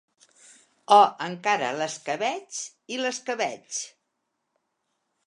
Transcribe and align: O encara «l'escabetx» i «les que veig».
O 0.95 0.97
encara 1.25 1.69
«l'escabetx» 1.81 2.63
i 2.97 3.01
«les 3.05 3.21
que 3.29 3.37
veig». 3.43 3.81